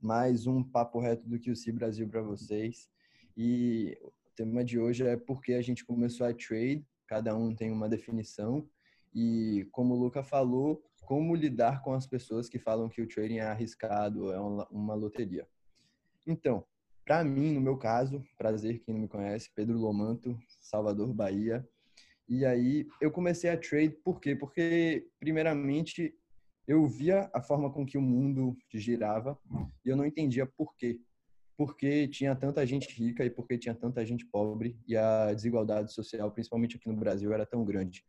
[0.00, 2.88] Mais um Papo Reto do QC Brasil para vocês.
[3.36, 7.70] E o tema de hoje é porque a gente começou a trade, cada um tem
[7.70, 8.68] uma definição.
[9.14, 13.38] E como o Luca falou, como lidar com as pessoas que falam que o trading
[13.38, 15.46] é arriscado, é uma loteria.
[16.26, 16.64] Então,
[17.04, 21.66] para mim, no meu caso, prazer quem não me conhece, Pedro Lomanto, Salvador, Bahia.
[22.28, 24.36] E aí eu comecei a trade, por quê?
[24.36, 26.14] Porque, primeiramente,
[26.70, 29.36] eu via a forma com que o mundo girava
[29.84, 31.00] e eu não entendia por quê.
[31.56, 36.30] Porque tinha tanta gente rica e porque tinha tanta gente pobre e a desigualdade social,
[36.30, 38.04] principalmente aqui no Brasil, era tão grande.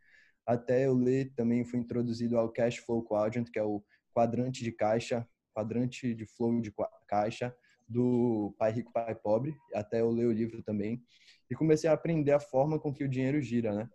[0.45, 3.83] Até eu ler também foi introduzido ao Cash Flow Quadrant, que é o
[4.13, 6.71] quadrante de caixa, quadrante de flow de
[7.07, 7.51] caixa
[7.89, 9.55] do Pai Rico, Pai Pobre.
[9.73, 11.03] Até eu ler o livro também
[11.49, 13.89] e comecei a aprender a forma com que o dinheiro gira, né?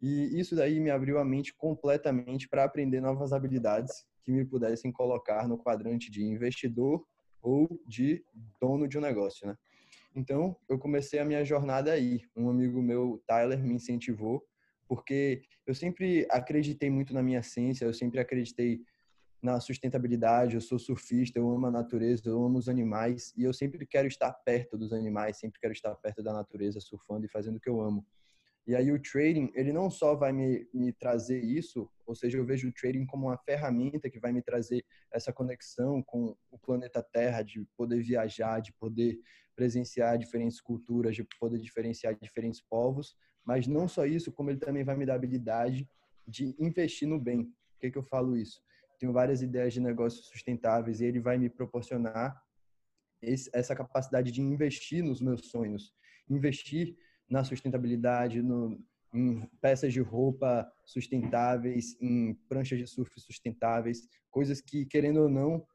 [0.00, 4.92] E isso daí me abriu a mente completamente para aprender novas habilidades que me pudessem
[4.92, 7.06] colocar no quadrante de investidor
[7.40, 8.24] ou de
[8.60, 9.56] dono de um negócio, né?
[10.14, 12.22] Então, eu comecei a minha jornada aí.
[12.34, 14.44] Um amigo meu, Tyler, me incentivou,
[14.88, 18.80] porque eu sempre acreditei muito na minha ciência, eu sempre acreditei
[19.42, 23.52] na sustentabilidade, eu sou surfista, eu amo a natureza, eu amo os animais e eu
[23.52, 27.56] sempre quero estar perto dos animais, sempre quero estar perto da natureza, surfando e fazendo
[27.56, 28.04] o que eu amo.
[28.66, 32.44] E aí o trading, ele não só vai me, me trazer isso, ou seja, eu
[32.44, 37.00] vejo o trading como uma ferramenta que vai me trazer essa conexão com o planeta
[37.00, 39.20] Terra, de poder viajar, de poder
[39.54, 44.82] presenciar diferentes culturas, de poder diferenciar diferentes povos, mas não só isso, como ele também
[44.82, 45.88] vai me dar habilidade
[46.26, 47.44] de investir no bem.
[47.44, 48.60] Por que, que eu falo isso?
[48.98, 52.42] Tenho várias ideias de negócios sustentáveis e ele vai me proporcionar
[53.22, 55.94] esse, essa capacidade de investir nos meus sonhos,
[56.28, 56.96] investir
[57.28, 58.78] na sustentabilidade, no,
[59.12, 65.66] em peças de roupa sustentáveis, em pranchas de surf sustentáveis, coisas que, querendo ou não,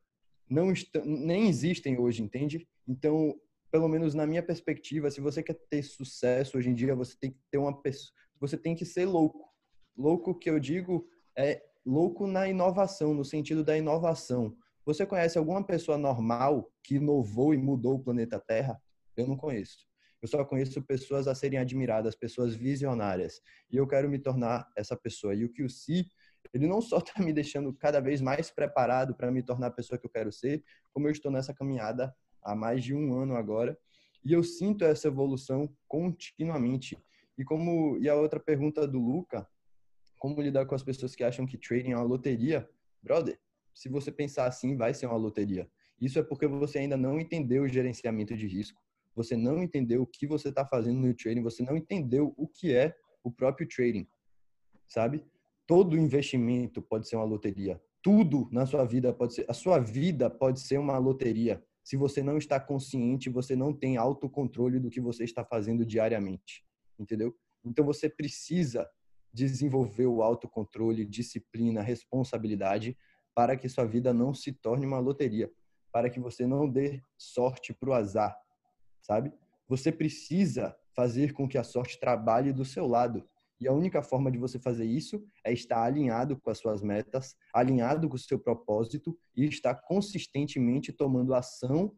[0.50, 0.72] não
[1.06, 2.68] nem existem hoje, entende?
[2.88, 3.36] Então,
[3.72, 7.32] pelo menos na minha perspectiva, se você quer ter sucesso hoje em dia, você tem
[7.32, 9.50] que ter uma pessoa, você tem que ser louco.
[9.98, 11.08] Louco que eu digo
[11.38, 14.56] é louco na inovação, no sentido da inovação.
[14.86, 18.82] Você conhece alguma pessoa normal que inovou e mudou o planeta Terra?
[19.16, 19.91] Eu não conheço.
[20.22, 23.42] Eu só conheço pessoas a serem admiradas, pessoas visionárias.
[23.72, 25.34] E eu quero me tornar essa pessoa.
[25.34, 26.08] E o que o Si,
[26.54, 29.98] ele não só está me deixando cada vez mais preparado para me tornar a pessoa
[29.98, 33.78] que eu quero ser, como eu estou nessa caminhada há mais de um ano agora.
[34.24, 36.98] E eu sinto essa evolução continuamente.
[37.36, 39.48] E como e a outra pergunta do Luca,
[40.20, 42.70] como lidar com as pessoas que acham que trading é uma loteria?
[43.02, 43.40] Brother,
[43.74, 45.68] se você pensar assim, vai ser uma loteria.
[46.00, 48.80] Isso é porque você ainda não entendeu o gerenciamento de risco
[49.16, 52.74] você não entendeu o que você está fazendo no trading, você não entendeu o que
[52.74, 54.08] é o próprio trading,
[54.88, 55.26] sabe?
[55.68, 57.82] Todo investimento pode ser uma loteria.
[58.02, 61.64] Tudo na sua vida pode ser, a sua vida pode ser uma loteria.
[61.84, 66.64] Se você não está consciente, você não tem autocontrole do que você está fazendo diariamente,
[66.98, 67.36] entendeu?
[67.64, 68.90] Então você precisa
[69.34, 72.98] desenvolver o autocontrole, disciplina, responsabilidade
[73.34, 75.50] para que sua vida não se torne uma loteria,
[75.92, 78.38] para que você não dê sorte para o azar,
[79.02, 79.34] sabe?
[79.68, 83.28] Você precisa fazer com que a sorte trabalhe do seu lado.
[83.60, 87.36] E a única forma de você fazer isso é estar alinhado com as suas metas,
[87.54, 91.96] alinhado com o seu propósito e estar consistentemente tomando ação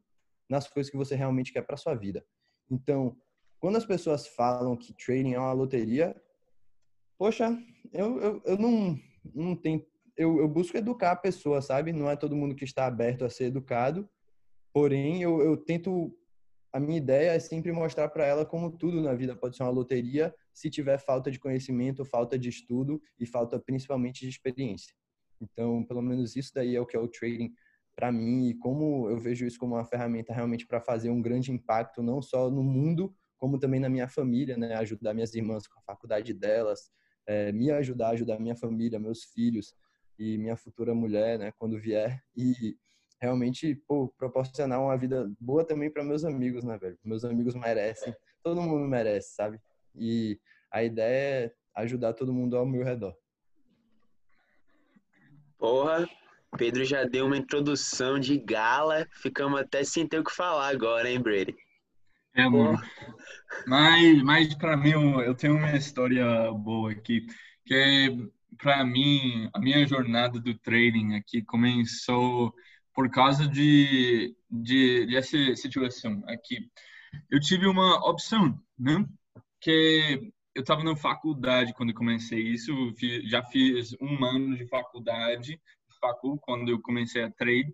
[0.49, 2.25] nas coisas que você realmente quer para sua vida.
[2.69, 3.15] Então,
[3.59, 6.13] quando as pessoas falam que trading é uma loteria,
[7.17, 7.57] poxa,
[7.93, 8.99] eu, eu, eu não,
[9.33, 9.85] não tenho.
[10.17, 11.93] Eu, eu busco educar a pessoa, sabe?
[11.93, 14.07] Não é todo mundo que está aberto a ser educado.
[14.73, 16.13] Porém, eu, eu tento
[16.73, 19.69] a minha ideia é sempre mostrar para ela como tudo na vida pode ser uma
[19.69, 24.91] loteria se tiver falta de conhecimento, falta de estudo e falta principalmente de experiência.
[25.39, 27.53] Então, pelo menos isso daí é o que é o trading
[27.95, 31.51] para mim e como eu vejo isso como uma ferramenta realmente para fazer um grande
[31.51, 34.73] impacto não só no mundo, como também na minha família, né?
[34.75, 36.89] Ajudar minhas irmãs com a faculdade delas,
[37.27, 39.75] é, me ajudar, ajudar minha família, meus filhos
[40.17, 41.51] e minha futura mulher, né?
[41.59, 42.75] Quando vier e
[43.23, 46.97] realmente, pô, proporcionar uma vida boa também para meus amigos, né, velho?
[47.05, 49.61] Meus amigos merecem, todo mundo merece, sabe?
[49.95, 50.37] E
[50.69, 53.15] a ideia é ajudar todo mundo ao meu redor.
[55.57, 56.05] Porra,
[56.57, 61.09] Pedro já deu uma introdução de gala, ficamos até sem ter o que falar agora,
[61.09, 61.55] hein, Brady?
[62.35, 62.77] É, mano.
[63.65, 67.25] Mas, mas para mim, eu tenho uma história boa aqui,
[67.65, 68.09] que é,
[68.57, 72.53] para mim, a minha jornada do trading aqui começou
[72.93, 76.69] por causa de, de dessa situação aqui.
[77.29, 79.05] Eu tive uma opção, né?
[79.59, 82.71] Que eu estava na faculdade quando comecei isso,
[83.25, 85.59] já fiz um ano de faculdade,
[85.99, 87.73] facul quando eu comecei a trade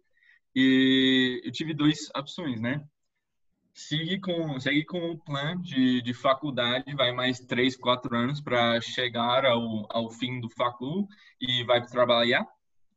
[0.55, 2.85] e eu tive duas opções, né?
[3.73, 8.79] Sigue com, segue com o plano de, de faculdade, vai mais três, quatro anos para
[8.81, 11.07] chegar ao, ao fim do facul
[11.39, 12.45] e vai trabalhar.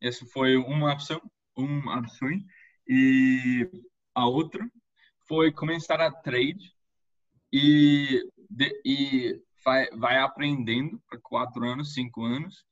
[0.01, 1.21] Essa foi uma opção,
[1.57, 2.29] uma opção.
[2.89, 3.69] E
[4.15, 4.69] a outra
[5.27, 6.73] foi começar a trade
[7.53, 12.65] e, de, e vai, vai aprendendo por quatro anos, cinco anos,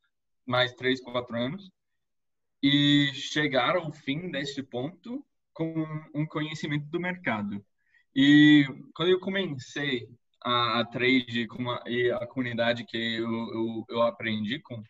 [0.47, 1.71] mais três, quatro anos,
[2.63, 5.73] e chegar ao fim desse ponto com
[6.15, 7.65] um conhecimento do mercado.
[8.15, 10.09] E quando eu comecei
[10.43, 14.83] a, a trade com a, e a comunidade que eu, eu, eu aprendi com,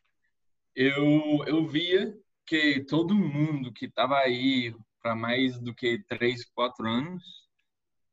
[0.75, 2.17] eu, eu via
[2.51, 7.23] que todo mundo que estava aí para mais do que três, quatro anos,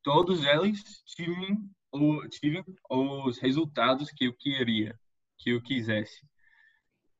[0.03, 1.67] todos eles tinham,
[2.29, 4.95] tinham os resultados que eu queria,
[5.39, 6.23] que eu quisesse.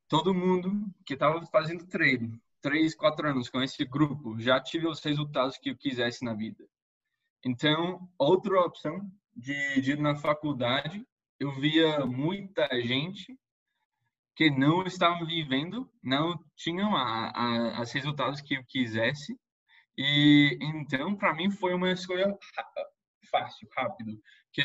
[0.07, 0.71] Todo mundo
[1.07, 5.71] que estava fazendo trade, três, quatro anos com esse grupo, já tive os resultados que
[5.71, 6.63] eu quisesse na vida.
[7.43, 11.03] Então, outra opção de, de ir na faculdade,
[11.39, 13.35] eu via muita gente
[14.37, 19.35] que não estavam vivendo, não tinham a, a, os resultados que eu quisesse.
[19.97, 22.31] E então, para mim, foi uma escolha
[23.31, 24.21] fácil, rápido,
[24.53, 24.63] que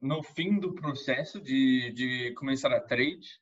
[0.00, 3.40] no fim do processo de, de começar a trade,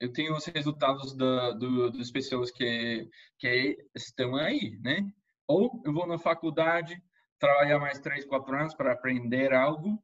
[0.00, 3.06] eu tenho os resultados da, do, das pessoas que,
[3.38, 5.12] que estão aí, né?
[5.46, 7.02] Ou eu vou na faculdade,
[7.38, 10.02] trabalhar mais três, quatro anos para aprender algo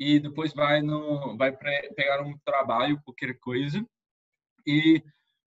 [0.00, 1.54] e depois vai no vai
[1.94, 3.84] pegar um trabalho, qualquer coisa.
[4.66, 5.02] E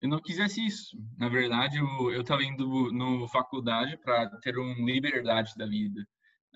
[0.03, 0.97] eu não quisesse isso.
[1.19, 6.01] Na verdade, eu estava indo no faculdade para ter uma liberdade da vida.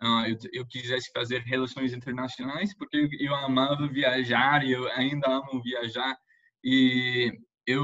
[0.02, 5.28] Uh, eu, eu quisesse fazer relações internacionais porque eu, eu amava viajar e eu ainda
[5.28, 6.16] amo viajar
[6.64, 7.32] e
[7.66, 7.80] eu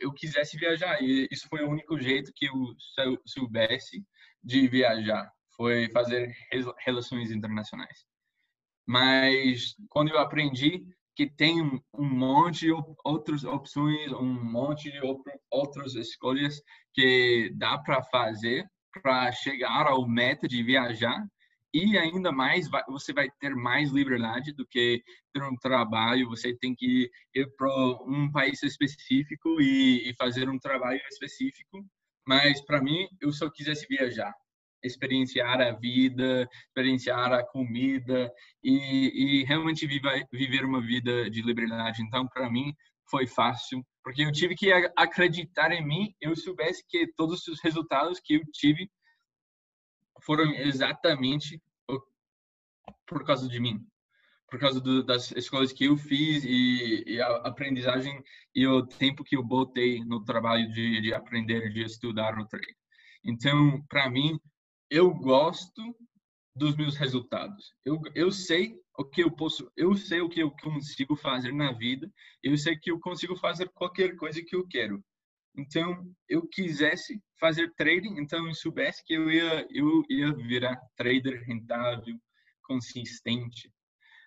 [0.00, 2.54] eu quisesse viajar e isso foi o único jeito que eu
[3.26, 4.02] soubesse
[4.42, 6.32] de viajar foi fazer
[6.84, 8.06] relações internacionais
[8.86, 10.84] mas quando eu aprendi
[11.14, 11.60] que tem
[11.94, 12.72] um monte de
[13.04, 15.00] outras opções um monte de
[15.50, 16.60] outras escolhas
[16.94, 18.66] que dá para fazer
[19.02, 21.26] para chegar ao meta de viajar
[21.74, 25.02] e ainda mais você vai ter mais liberdade do que
[25.32, 27.68] ter um trabalho você tem que ir para
[28.06, 31.84] um país específico e, fazer um trabalho específico.
[32.26, 34.32] Mas para mim eu só quisesse viajar
[34.82, 38.30] experienciar a vida experienciar a comida
[38.62, 42.74] e, e realmente viver, viver uma vida de liberdade então para mim
[43.10, 48.20] foi fácil porque eu tive que acreditar em mim eu soubesse que todos os resultados
[48.20, 48.88] que eu tive
[50.24, 51.60] foram exatamente
[53.06, 53.80] por causa de mim,
[54.50, 58.22] por causa do, das escolas que eu fiz e, e, a aprendizagem
[58.54, 62.76] e o tempo que eu botei no trabalho de, de aprender, de estudar o trade.
[63.24, 64.38] Então, para mim,
[64.92, 65.96] eu gosto
[66.54, 67.74] dos meus resultados.
[67.82, 71.72] Eu, eu sei o que eu posso, eu sei o que eu consigo fazer na
[71.72, 72.12] vida,
[72.42, 75.02] eu sei que eu consigo fazer qualquer coisa que eu quero.
[75.56, 81.42] Então, eu quisesse fazer trading, então eu soubesse que eu ia, eu ia virar trader
[81.46, 82.18] rentável,
[82.62, 83.72] consistente.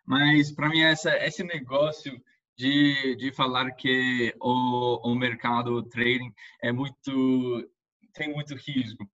[0.04, 2.20] Mas para mim essa esse negócio
[2.58, 7.70] de, de falar que o, o mercado trading é muito
[8.14, 9.08] tem muito risco.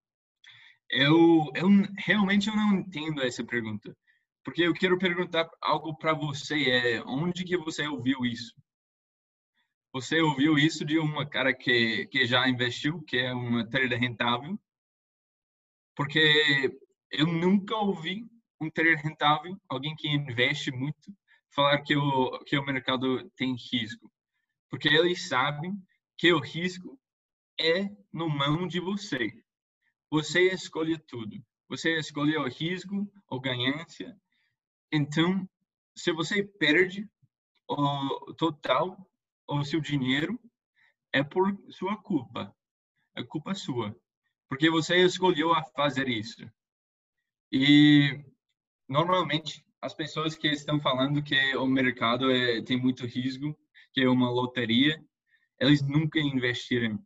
[0.91, 1.67] Eu, eu
[1.97, 3.95] realmente eu não entendo essa pergunta.
[4.43, 8.53] Porque eu quero perguntar algo para você, é onde que você ouviu isso?
[9.93, 14.59] Você ouviu isso de uma cara que, que já investiu, que é uma trader rentável?
[15.95, 16.79] Porque
[17.11, 18.25] eu nunca ouvi
[18.59, 21.13] um trader rentável, alguém que investe muito,
[21.53, 24.11] falar que o, que o mercado tem risco.
[24.69, 25.73] Porque eles sabem
[26.17, 26.99] que o risco
[27.59, 29.31] é no mão de você.
[30.11, 31.41] Você escolhe tudo.
[31.69, 34.15] Você escolhe o risco ou ganância.
[34.91, 35.49] Então,
[35.95, 37.09] se você perde
[37.67, 38.97] o total
[39.47, 40.39] o seu dinheiro
[41.13, 42.55] é por sua culpa.
[43.15, 43.95] É culpa sua.
[44.47, 46.49] Porque você escolheu a fazer isso.
[47.51, 48.23] E
[48.87, 53.57] normalmente as pessoas que estão falando que o mercado é, tem muito risco,
[53.93, 55.03] que é uma loteria,
[55.59, 57.03] eles nunca investiram.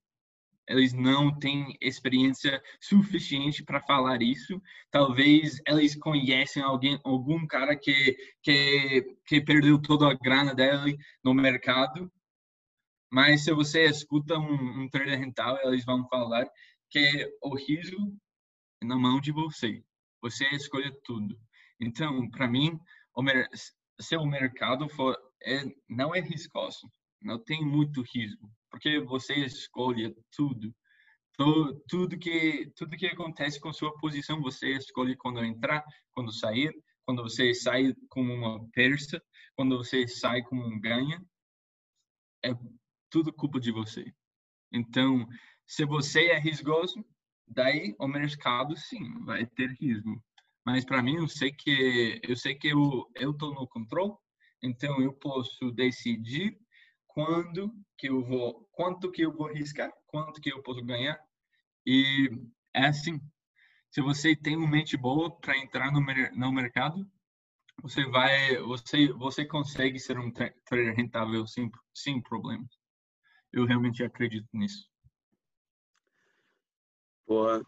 [0.68, 4.62] Eles não têm experiência suficiente para falar isso.
[4.90, 11.34] Talvez eles conhecem alguém, algum cara que, que, que perdeu toda a grana dele no
[11.34, 12.12] mercado
[13.16, 16.46] mas se você escuta um, um trader rentável, eles vão falar
[16.90, 17.96] que o risco
[18.82, 19.82] é na mão de você.
[20.22, 21.40] Você escolhe tudo.
[21.80, 22.78] Então, para mim,
[23.16, 23.24] o
[24.02, 26.92] se o mercado for é, não é riscoso,
[27.22, 30.76] não tem muito risco porque você escolhe tudo.
[31.88, 36.74] Tudo, que tudo que acontece com sua posição você escolhe quando entrar, quando sair,
[37.06, 39.22] quando você sai como uma persa,
[39.56, 41.24] quando você sai como um ganha.
[42.44, 42.50] É
[43.10, 44.14] tudo culpa de você.
[44.74, 45.26] Então,
[45.66, 47.04] se você é risgoso,
[47.48, 50.22] daí o mercado sim vai ter risco.
[50.66, 54.16] Mas para mim eu sei que eu sei que eu eu tô no controle,
[54.62, 56.60] então eu posso decidir
[57.16, 61.18] quando que eu vou, quanto que eu vou riscar, quanto que eu posso ganhar.
[61.86, 62.30] E
[62.74, 63.22] é assim,
[63.90, 67.10] se você tem uma mente boa para entrar no, no mercado,
[67.82, 72.68] você vai, você você consegue ser um trader rentável sem sem problemas.
[73.54, 74.86] Eu realmente acredito nisso.
[77.26, 77.66] Porra,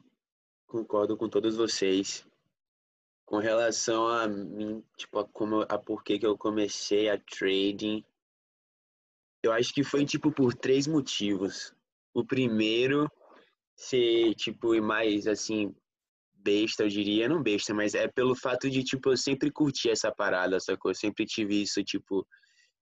[0.66, 2.28] concordo com todos vocês.
[3.26, 8.04] Com relação a mim, tipo, a, como, a por que eu comecei a trading,
[9.44, 11.74] eu acho que foi, tipo, por três motivos.
[12.14, 13.10] O primeiro,
[13.76, 15.74] ser, tipo, mais, assim,
[16.34, 17.30] besta, eu diria.
[17.30, 20.92] Não besta, mas é pelo fato de, tipo, eu sempre curti essa parada, sacou?
[20.92, 22.28] Eu sempre tive isso, tipo,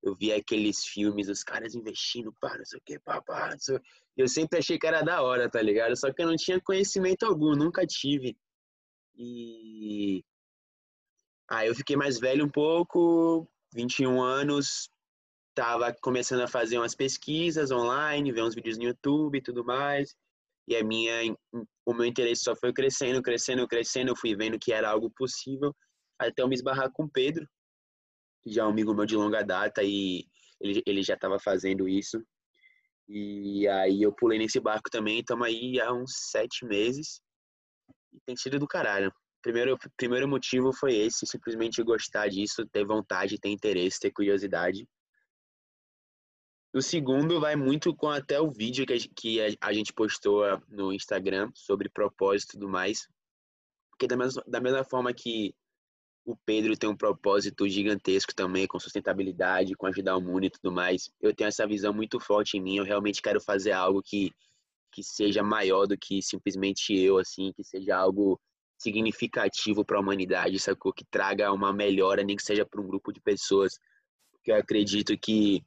[0.04, 3.60] eu via aqueles filmes, os caras investindo, pá, não sei o que, pá, pá, não
[3.60, 3.80] sei...
[4.18, 5.96] Eu sempre achei que era da hora, tá ligado?
[5.98, 8.38] Só que eu não tinha conhecimento algum, nunca tive.
[9.18, 10.24] E
[11.50, 14.90] Aí eu fiquei mais velho um pouco, 21 anos,
[15.56, 20.14] tava começando a fazer umas pesquisas online, ver uns vídeos no YouTube e tudo mais.
[20.68, 21.36] E a minha,
[21.86, 24.12] o meu interesse só foi crescendo, crescendo, crescendo.
[24.12, 25.74] Eu fui vendo que era algo possível,
[26.20, 27.48] até eu me esbarrar com o Pedro,
[28.44, 30.26] que já é um amigo meu de longa data e
[30.60, 32.22] ele, ele já estava fazendo isso.
[33.08, 37.22] E aí eu pulei nesse barco também, estamos aí há uns sete meses.
[38.12, 39.14] E tem sido do caralho.
[39.44, 44.88] Primeiro, primeiro motivo foi esse, simplesmente gostar disso, ter vontade, ter interesse, ter curiosidade.
[46.76, 51.50] O segundo vai muito com até o vídeo que a, gente postou ah, no Instagram
[51.56, 53.08] sobre propósito e tudo mais.
[53.90, 55.56] Porque da mesma, da mesma forma que
[56.26, 60.70] o Pedro tem um propósito gigantesco também com sustentabilidade, com ajudar o mundo e tudo
[60.70, 62.76] mais, eu tenho essa visão muito forte em mim.
[62.76, 64.34] Eu realmente quero fazer algo que,
[64.92, 68.38] que seja maior do que simplesmente eu, assim, que seja algo
[68.78, 70.92] significativo para a humanidade, sacou?
[70.92, 73.80] Que traga uma melhora, nem que seja para um grupo de pessoas.
[74.34, 75.64] Porque eu acredito que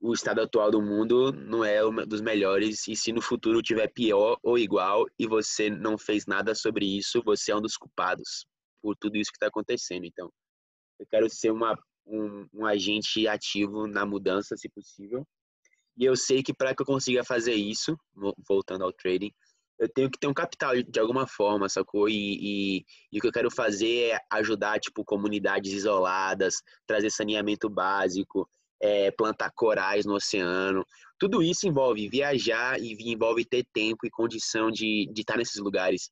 [0.00, 3.88] o estado atual do mundo não é um dos melhores e se no futuro tiver
[3.88, 8.46] pior ou igual e você não fez nada sobre isso, você é um dos culpados
[8.82, 10.06] por tudo isso que está acontecendo.
[10.06, 10.32] Então,
[10.98, 15.26] eu quero ser uma, um, um agente ativo na mudança, se possível.
[15.98, 17.94] E eu sei que para que eu consiga fazer isso,
[18.48, 19.30] voltando ao trading,
[19.78, 22.08] eu tenho que ter um capital de alguma forma, sacou?
[22.08, 27.68] E, e, e, o que eu quero fazer é ajudar, tipo, comunidades isoladas, trazer saneamento
[27.68, 28.48] básico,
[28.80, 30.84] é, plantar corais no oceano.
[31.18, 36.10] Tudo isso envolve viajar e envolve ter tempo e condição de, de estar nesses lugares.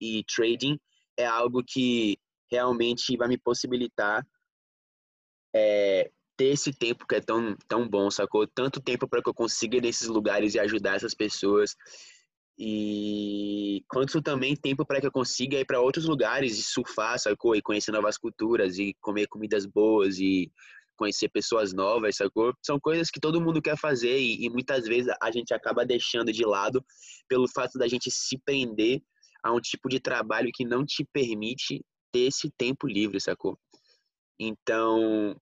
[0.00, 0.78] E trading
[1.16, 2.18] é algo que
[2.50, 4.24] realmente vai me possibilitar
[5.54, 8.46] é, ter esse tempo que é tão, tão bom, sacou?
[8.46, 11.74] Tanto tempo para que eu consiga ir nesses lugares e ajudar essas pessoas
[12.58, 17.56] e quanto também tempo para que eu consiga ir para outros lugares e surfar, sacou?
[17.56, 20.50] E conhecer novas culturas e comer comidas boas e
[20.96, 22.52] conhecer pessoas novas, sacou?
[22.64, 26.32] São coisas que todo mundo quer fazer e, e muitas vezes a gente acaba deixando
[26.32, 26.84] de lado
[27.28, 29.00] pelo fato da gente se prender
[29.42, 33.58] a um tipo de trabalho que não te permite ter esse tempo livre, sacou?
[34.38, 35.36] Então,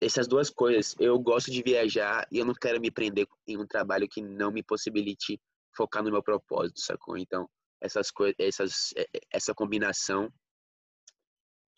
[0.00, 3.66] essas duas coisas, eu gosto de viajar e eu não quero me prender em um
[3.66, 5.40] trabalho que não me possibilite
[5.76, 7.16] focar no meu propósito, sacou?
[7.16, 7.48] Então,
[7.80, 10.32] essas coisas, essas, é, é, essa combinação,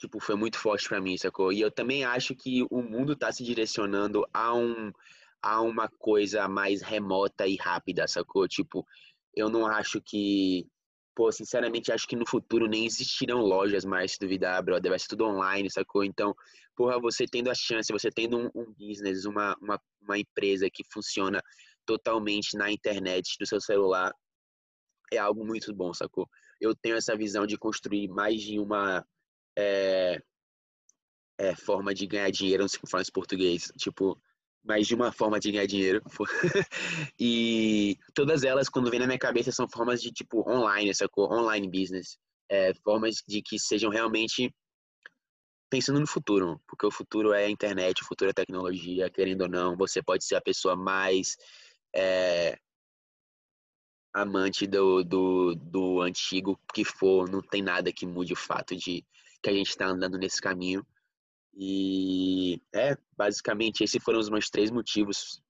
[0.02, 1.52] tipo, foi muito forte para mim, sacou?
[1.52, 4.92] E eu também acho que o mundo tá se direcionando a um
[5.40, 8.46] a uma coisa mais remota e rápida, sacou?
[8.46, 8.86] Tipo,
[9.34, 10.66] eu não acho que
[11.14, 15.08] pô, sinceramente, acho que no futuro nem existirão lojas mais, se duvidar, brother, vai ser
[15.08, 16.04] tudo online, sacou?
[16.04, 16.34] Então,
[16.74, 20.82] porra, você tendo a chance, você tendo um, um business, uma, uma, uma empresa que
[20.90, 21.42] funciona
[21.84, 24.12] totalmente na internet, no seu celular,
[25.12, 26.28] é algo muito bom, sacou?
[26.60, 29.04] Eu tenho essa visão de construir mais de uma
[29.56, 30.20] é,
[31.38, 34.20] é, forma de ganhar dinheiro, não sei como falar em português, tipo,
[34.64, 36.02] mais de uma forma de ganhar dinheiro.
[37.18, 41.32] e todas elas, quando vem na minha cabeça, são formas de, tipo, online, sacou?
[41.32, 42.18] Online business.
[42.48, 44.54] É, formas de que sejam realmente
[45.70, 49.42] pensando no futuro, porque o futuro é a internet, o futuro é a tecnologia, querendo
[49.42, 51.34] ou não, você pode ser a pessoa mais
[51.96, 52.58] é,
[54.12, 59.02] amante do, do, do antigo que for, não tem nada que mude o fato de
[59.42, 60.86] que a gente está andando nesse caminho.
[61.54, 65.42] E é, basicamente, esses foram os meus três motivos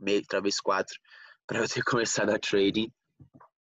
[0.00, 0.98] meio, talvez quatro,
[1.46, 2.90] para eu ter começado a trading.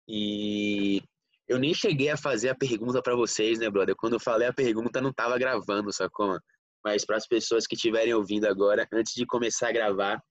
[0.08, 1.01] E
[1.48, 3.96] eu nem cheguei a fazer a pergunta para vocês, né, brother?
[3.96, 6.39] Quando eu falei a pergunta, não tava gravando, sacou?
[6.84, 10.24] Mas para as pessoas que estiverem ouvindo agora, antes de começar a gravar,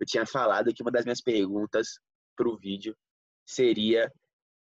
[0.00, 1.98] eu tinha falado que uma das minhas perguntas
[2.36, 2.94] para o vídeo
[3.46, 4.12] seria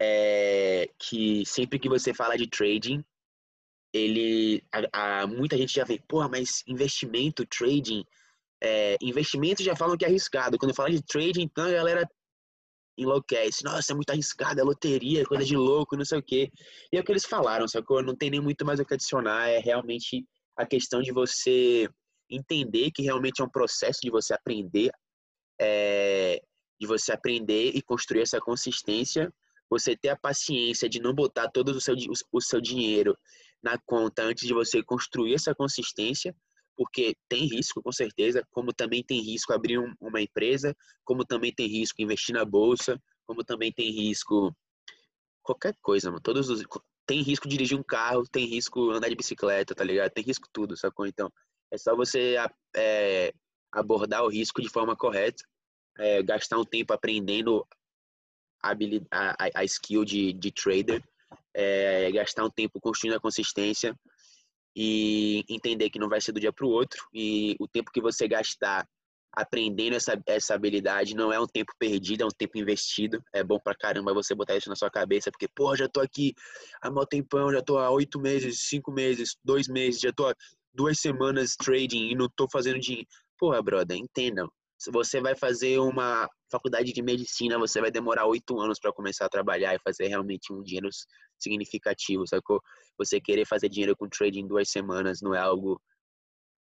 [0.00, 3.02] é, que sempre que você fala de trading,
[3.96, 8.04] ele, a, a, muita gente já vê, porra, mas investimento, trading,
[8.62, 10.58] é, investimento já falam que é arriscado.
[10.58, 12.08] Quando fala de trading, então a galera
[12.96, 13.64] enlouquece.
[13.64, 16.50] Nossa, é muito arriscado, é loteria, coisa de louco, não sei o quê.
[16.92, 18.02] E é o que eles falaram, sacou?
[18.02, 19.48] Não tem nem muito mais o que adicionar.
[19.48, 20.26] É realmente
[20.56, 21.88] a questão de você
[22.30, 24.90] entender que realmente é um processo de você aprender,
[25.60, 26.42] é,
[26.80, 29.32] de você aprender e construir essa consistência.
[29.68, 31.96] Você ter a paciência de não botar todo o seu,
[32.32, 33.18] o seu dinheiro
[33.66, 36.32] na conta antes de você construir essa consistência
[36.76, 41.52] porque tem risco, com certeza, como também tem risco abrir um, uma empresa, como também
[41.52, 44.54] tem risco investir na bolsa, como também tem risco
[45.42, 46.20] qualquer coisa, mano.
[46.22, 46.62] Todos os
[47.06, 50.10] tem risco dirigir um carro, tem risco andar de bicicleta, tá ligado?
[50.12, 51.06] Tem risco tudo, sacou?
[51.06, 51.32] Então,
[51.72, 52.36] é só você
[52.76, 53.32] é,
[53.72, 55.42] abordar o risco de forma correta,
[55.98, 57.66] é, gastar um tempo aprendendo
[58.62, 58.72] a,
[59.12, 61.02] a, a skill de, de trader,
[61.56, 63.96] é, gastar um tempo construindo a consistência,
[64.76, 68.00] e entender que não vai ser do dia para o outro e o tempo que
[68.00, 68.86] você gastar
[69.32, 73.22] aprendendo essa, essa habilidade não é um tempo perdido, é um tempo investido.
[73.34, 76.34] É bom pra caramba você botar isso na sua cabeça, porque, pô, já tô aqui
[76.80, 80.34] há mó tempão, já tô há oito meses, cinco meses, dois meses, já tô há
[80.74, 83.08] duas semanas trading e não tô fazendo dinheiro.
[83.38, 84.50] Porra, brother, entendam.
[84.78, 89.24] Se você vai fazer uma faculdade de medicina, você vai demorar oito anos para começar
[89.24, 90.90] a trabalhar e fazer realmente um dinheiro
[91.38, 92.60] significativo, sacou?
[92.98, 95.80] Você querer fazer dinheiro com trading em duas semanas não é algo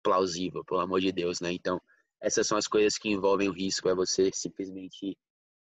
[0.01, 1.51] plausível, pelo amor de Deus, né?
[1.51, 1.81] Então,
[2.21, 5.17] essas são as coisas que envolvem o risco, é você simplesmente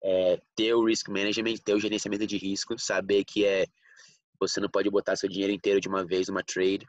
[0.03, 3.67] é, ter o risk management, ter o gerenciamento de risco, saber que é
[4.41, 6.85] você não pode botar seu dinheiro inteiro de uma vez numa trade,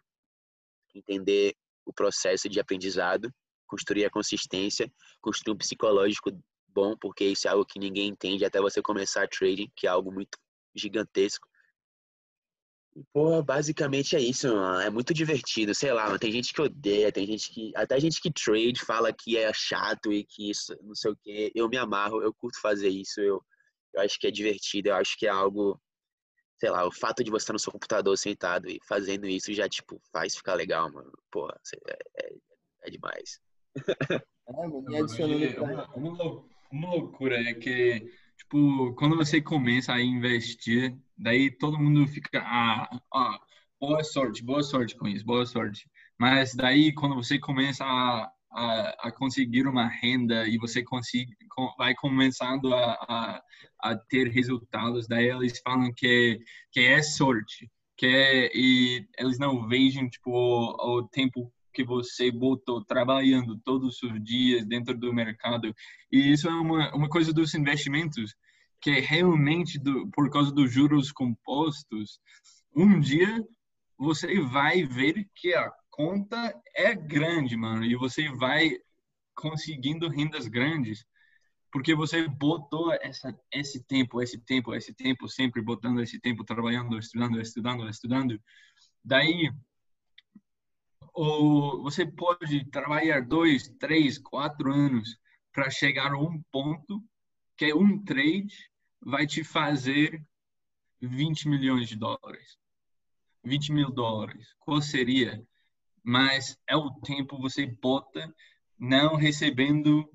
[0.96, 1.54] entender
[1.86, 3.32] o processo de aprendizado
[3.74, 6.30] construir a consistência, construir um psicológico
[6.68, 9.90] bom, porque isso é algo que ninguém entende até você começar a trading, que é
[9.90, 10.38] algo muito
[10.76, 11.48] gigantesco.
[12.96, 14.80] E, pô, basicamente é isso, mano.
[14.80, 17.72] É muito divertido, sei lá, tem gente que odeia, tem gente que.
[17.76, 21.52] Até gente que trade fala que é chato e que isso, não sei o quê.
[21.56, 23.44] Eu me amarro, eu curto fazer isso, eu,
[23.96, 25.82] eu acho que é divertido, eu acho que é algo.
[26.60, 29.68] Sei lá, o fato de você estar no seu computador sentado e fazendo isso já,
[29.68, 31.12] tipo, faz ficar legal, mano.
[31.32, 31.60] Porra,
[31.90, 32.36] é, é,
[32.84, 33.40] é demais.
[33.76, 39.94] É, mano, e adicionando é uma, uma, uma loucura é que, tipo, quando você começa
[39.94, 43.40] a investir, daí todo mundo fica, ah, ah,
[43.80, 45.90] boa sorte, boa sorte com isso, boa sorte.
[46.20, 51.36] Mas daí, quando você começa a, a, a conseguir uma renda e você consegue,
[51.78, 53.44] vai começando a, a,
[53.82, 56.40] a, ter resultados, daí eles falam que,
[56.72, 62.32] que é sorte, que é, e eles não vejam, tipo, o, o tempo que você
[62.32, 65.74] botou trabalhando todos os dias dentro do mercado.
[66.12, 68.36] E isso é uma, uma coisa dos investimentos,
[68.82, 72.20] que é realmente do, por causa dos juros compostos,
[72.76, 73.44] um dia
[73.98, 78.72] você vai ver que a conta é grande, mano, e você vai
[79.36, 81.06] conseguindo rendas grandes,
[81.72, 86.98] porque você botou essa, esse tempo, esse tempo, esse tempo, sempre botando esse tempo, trabalhando,
[87.00, 88.42] estudando, estudando, estudando.
[89.04, 89.52] Daí,
[91.14, 95.18] ou você pode trabalhar dois, três, quatro anos
[95.52, 97.02] para chegar a um ponto
[97.56, 98.54] que é um trade
[99.00, 100.26] vai te fazer
[101.02, 102.58] 20 milhões de dólares.
[103.44, 104.56] 20 mil dólares.
[104.60, 105.46] Qual seria?
[106.04, 108.34] Mas é o tempo você bota
[108.80, 110.10] não recebendo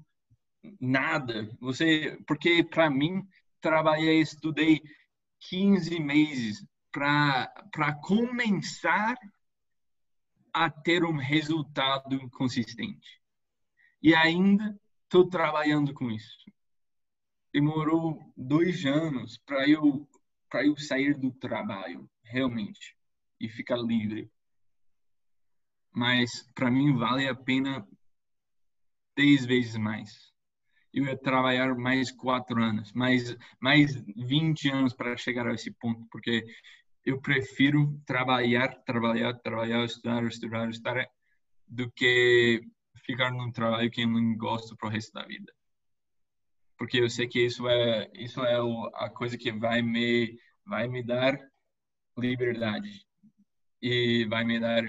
[0.80, 1.48] nada.
[1.60, 3.22] Você, porque para mim
[3.60, 4.82] trabalhei, estudei
[5.48, 9.16] 15 meses para para começar
[10.52, 13.20] a ter um resultado consistente.
[14.02, 16.50] E ainda estou trabalhando com isso.
[17.52, 20.08] Demorou dois anos para eu
[20.50, 22.96] para eu sair do trabalho, realmente,
[23.38, 24.30] e ficar livre.
[25.92, 27.86] Mas para mim vale a pena
[29.14, 30.32] dez vezes mais.
[30.92, 36.06] Eu ia trabalhar mais quatro anos, mais mais 20 anos para chegar a esse ponto,
[36.10, 36.44] porque
[37.04, 41.08] eu prefiro trabalhar, trabalhar, trabalhar, estudar, estudar, estudar,
[41.66, 42.62] do que
[43.04, 45.52] ficar num trabalho que eu não gosto pro resto da vida.
[46.76, 48.56] Porque eu sei que isso é isso é
[48.94, 51.38] a coisa que vai me vai me dar
[52.16, 53.04] liberdade
[53.80, 54.82] e vai me dar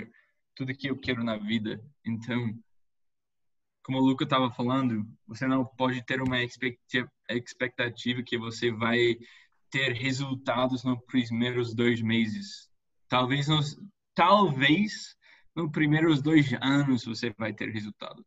[0.56, 1.82] tudo que eu quero na vida.
[2.06, 2.54] Então,
[3.84, 9.17] como o Luca estava falando, você não pode ter uma expectativa que você vai
[9.69, 12.69] ter resultados nos primeiros dois meses.
[13.08, 13.77] Talvez nos,
[14.13, 15.15] talvez
[15.55, 18.25] nos primeiros dois anos você vai ter resultados.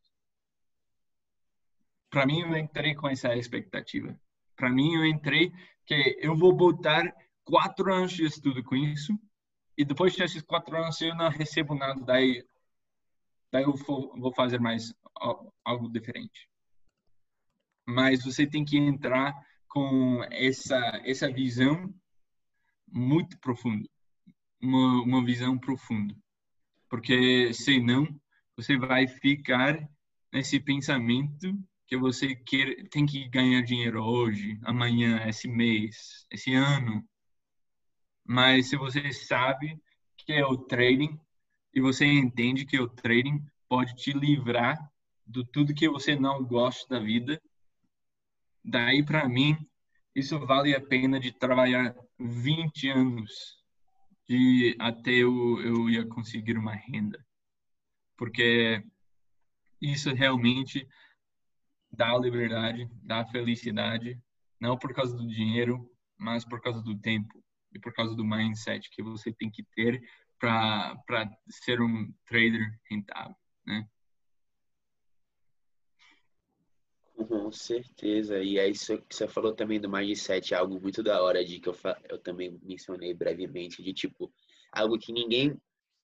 [2.11, 4.18] Para mim, eu entrei com essa expectativa.
[4.55, 5.50] Para mim, eu entrei
[5.87, 7.12] que eu vou botar
[7.44, 9.18] quatro anos de estudo com isso
[9.76, 12.44] e depois desses quatro anos eu não recebo nada, daí,
[13.50, 14.94] daí eu vou fazer mais
[15.64, 16.48] algo diferente.
[17.87, 19.35] Mas você tem que entrar
[19.72, 21.94] com essa essa visão
[22.87, 23.88] muito profunda,
[24.61, 26.14] uma, uma visão profunda,
[26.90, 28.06] porque senão
[28.54, 29.88] você vai ficar
[30.30, 37.02] nesse pensamento que você quer tem que ganhar dinheiro hoje, amanhã, esse mês, esse ano.
[38.22, 39.80] Mas se você sabe
[40.18, 41.18] que é o trading
[41.72, 44.76] e você entende que o trading pode te livrar
[45.26, 47.40] do tudo que você não gosta da vida,
[48.64, 49.57] daí para mim
[50.14, 53.62] isso vale a pena de trabalhar 20 anos
[54.29, 57.25] de até eu, eu ia conseguir uma renda.
[58.16, 58.83] Porque
[59.81, 60.87] isso realmente
[61.90, 64.20] dá liberdade, dá felicidade,
[64.61, 68.88] não por causa do dinheiro, mas por causa do tempo e por causa do mindset
[68.90, 70.01] que você tem que ter
[70.38, 70.96] para
[71.48, 73.88] ser um trader rentável, né?
[77.26, 78.38] Com certeza.
[78.42, 81.61] E é isso que você falou também do mindset, é algo muito da hora de
[81.61, 81.76] que eu,
[82.08, 84.32] eu também mencionei brevemente, de tipo,
[84.72, 85.56] algo que ninguém,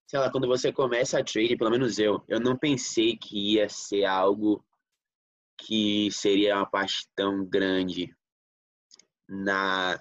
[0.06, 3.68] sei lá, quando você começa a trade, pelo menos eu, eu não pensei que ia
[3.68, 4.64] ser algo
[5.56, 8.14] que seria uma parte tão grande
[9.28, 9.98] na,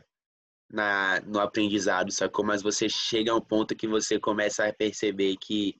[0.69, 2.45] na no aprendizado, sacou?
[2.45, 5.75] Mas você chega a um ponto que você começa a perceber que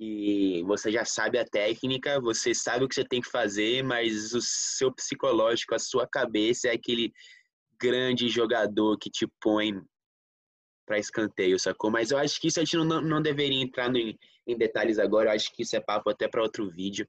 [0.00, 4.32] que você já sabe a técnica, você sabe o que você tem que fazer, mas
[4.32, 7.12] o seu psicológico, a sua cabeça é aquele
[7.78, 9.78] grande jogador que te põe
[10.86, 11.90] para escanteio, sacou?
[11.90, 15.34] Mas eu acho que isso a gente não, não deveria entrar em detalhes agora, eu
[15.34, 17.06] acho que isso é papo até para outro vídeo,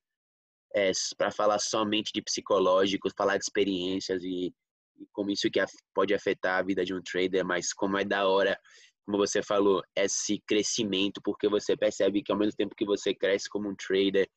[0.76, 4.54] é, para falar somente de psicológico, falar de experiências e,
[4.98, 5.64] e como isso que
[5.96, 8.60] pode afetar a vida de um trader, mas como é da hora
[9.06, 13.50] como você falou, esse crescimento, porque você percebe que ao mesmo tempo que você cresce
[13.50, 14.30] como um trader,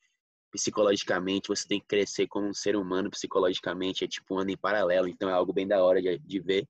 [0.51, 4.57] psicologicamente, você tem que crescer como um ser humano psicologicamente, é tipo um ano em
[4.57, 6.67] paralelo, então é algo bem da hora de, de ver.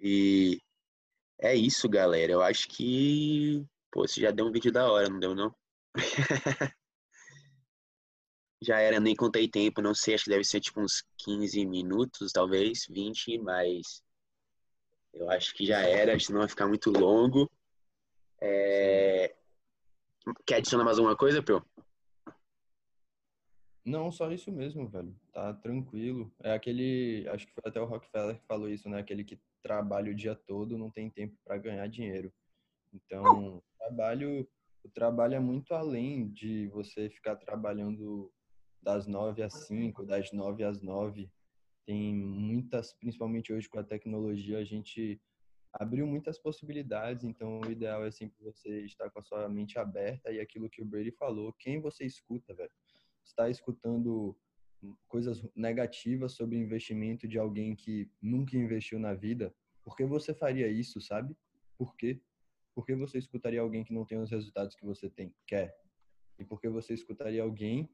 [0.00, 0.60] E
[1.40, 2.32] é isso, galera.
[2.32, 5.54] Eu acho que, pô, você já deu um vídeo da hora, não deu não?
[8.62, 12.32] já era, nem contei tempo, não sei, acho que deve ser tipo uns 15 minutos,
[12.32, 14.02] talvez, 20, mas
[15.14, 17.50] eu acho que já era, senão vai ficar muito longo.
[18.40, 19.34] É...
[20.46, 21.64] Quer adicionar mais alguma coisa, Pio?
[23.84, 25.14] Não, só isso mesmo, velho.
[25.32, 26.32] Tá tranquilo.
[26.42, 28.98] É aquele, acho que foi até o Rockefeller que falou isso, né?
[28.98, 32.32] Aquele que trabalha o dia todo, não tem tempo para ganhar dinheiro.
[32.92, 34.48] Então, o trabalho,
[34.82, 38.32] o trabalho é muito além de você ficar trabalhando
[38.80, 41.30] das nove às cinco, das nove às nove
[41.86, 45.20] tem muitas, principalmente hoje com a tecnologia, a gente
[45.72, 50.30] abriu muitas possibilidades, então o ideal é sempre você estar com a sua mente aberta
[50.30, 52.70] e aquilo que o Brady falou, quem você escuta, velho?
[53.24, 54.36] Está escutando
[55.08, 60.68] coisas negativas sobre investimento de alguém que nunca investiu na vida, por que você faria
[60.68, 61.36] isso, sabe?
[61.76, 62.20] Por quê?
[62.74, 65.76] Por que você escutaria alguém que não tem os resultados que você tem, quer?
[66.38, 67.88] E por que você escutaria alguém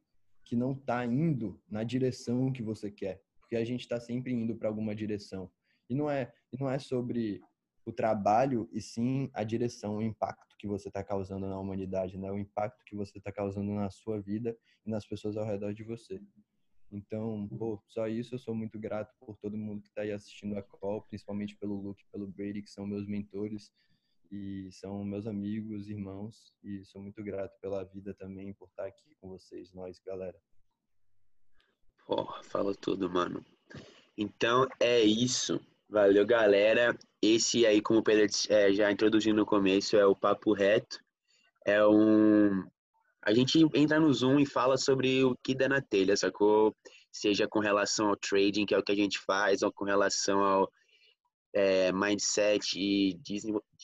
[0.44, 3.22] que não está indo na direção que você quer?
[3.50, 5.50] Porque a gente está sempre indo para alguma direção.
[5.88, 7.42] E não é, não é sobre
[7.84, 12.30] o trabalho, e sim a direção, o impacto que você está causando na humanidade, né?
[12.30, 15.82] o impacto que você está causando na sua vida e nas pessoas ao redor de
[15.82, 16.22] você.
[16.92, 20.56] Então, pô, só isso eu sou muito grato por todo mundo que está aí assistindo
[20.56, 23.72] a call, principalmente pelo Luke pelo Brady, que são meus mentores
[24.30, 29.16] e são meus amigos, irmãos, e sou muito grato pela vida também, por estar aqui
[29.20, 30.40] com vocês, nós, galera.
[32.10, 33.40] Porra, fala tudo, mano.
[34.18, 35.60] Então é isso.
[35.88, 36.98] Valeu, galera.
[37.22, 40.98] Esse aí, como o Pedro é, já introduziu no começo, é o Papo Reto.
[41.64, 42.64] É um.
[43.22, 46.74] A gente entra no Zoom e fala sobre o que dá na telha, sacou?
[47.12, 50.42] Seja com relação ao trading, que é o que a gente faz, ou com relação
[50.42, 50.68] ao
[51.54, 53.20] é, mindset e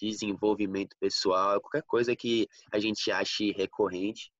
[0.01, 4.33] desenvolvimento pessoal, qualquer coisa que a gente ache recorrente.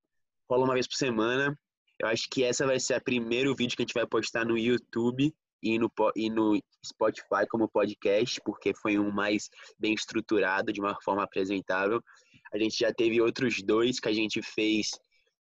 [0.49, 1.57] Rola uma vez por semana.
[1.99, 4.57] Eu acho que essa vai ser o primeiro vídeo que a gente vai postar no
[4.57, 5.33] YouTube
[5.63, 10.95] e no, e no Spotify como podcast, porque foi um mais bem estruturado, de uma
[11.01, 12.01] forma apresentável.
[12.53, 14.91] A gente já teve outros dois que a gente fez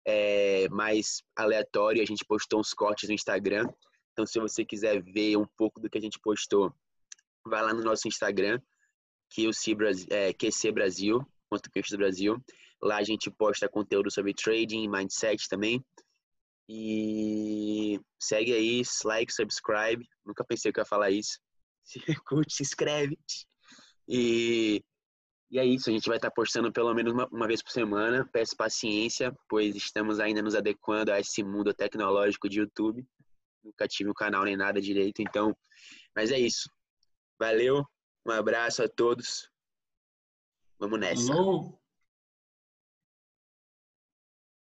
[0.07, 2.03] é, mais aleatório.
[2.03, 3.67] A gente postou uns cortes no Instagram.
[4.13, 6.73] Então, se você quiser ver um pouco do que a gente postou,
[7.47, 8.61] vai lá no nosso Instagram,
[9.35, 12.37] QC Brasil, é, QC Brasil, do Brasil.
[12.83, 15.85] Lá a gente posta conteúdo sobre trading, mindset também.
[16.73, 20.09] E segue aí, like, subscribe.
[20.25, 21.41] Nunca pensei que ia falar isso.
[21.83, 23.19] Se curte, se inscreve.
[24.07, 24.81] E,
[25.51, 28.25] e é isso, a gente vai estar postando pelo menos uma, uma vez por semana.
[28.33, 33.05] Peço paciência, pois estamos ainda nos adequando a esse mundo tecnológico de YouTube.
[33.65, 35.57] Nunca tive um canal nem nada direito, então.
[36.15, 36.71] Mas é isso.
[37.37, 37.85] Valeu,
[38.25, 39.51] um abraço a todos.
[40.79, 41.33] Vamos nessa.
[41.33, 41.80] Alô?